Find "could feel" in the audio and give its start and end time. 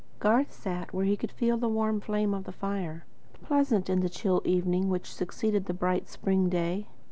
1.15-1.57